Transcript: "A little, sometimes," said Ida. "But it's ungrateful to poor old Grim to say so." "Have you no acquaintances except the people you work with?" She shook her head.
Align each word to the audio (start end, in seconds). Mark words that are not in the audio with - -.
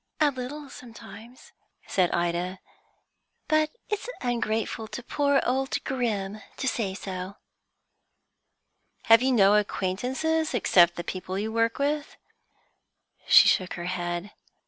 "A 0.19 0.31
little, 0.31 0.67
sometimes," 0.67 1.51
said 1.85 2.09
Ida. 2.09 2.57
"But 3.47 3.69
it's 3.87 4.09
ungrateful 4.19 4.87
to 4.87 5.03
poor 5.03 5.39
old 5.45 5.77
Grim 5.83 6.41
to 6.57 6.67
say 6.67 6.95
so." 6.95 7.35
"Have 9.03 9.21
you 9.21 9.31
no 9.31 9.53
acquaintances 9.55 10.55
except 10.55 10.95
the 10.95 11.03
people 11.03 11.37
you 11.37 11.51
work 11.53 11.77
with?" 11.77 12.17
She 13.27 13.47
shook 13.47 13.75
her 13.75 13.85
head. 13.85 14.31